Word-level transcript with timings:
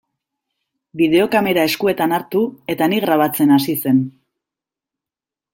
Bideokamera 1.01 1.67
eskuetan 1.71 2.17
hartu 2.19 2.41
eta 2.75 2.89
ni 2.95 2.99
grabatzen 3.05 3.55
hasi 3.59 3.79
zen. 3.85 4.01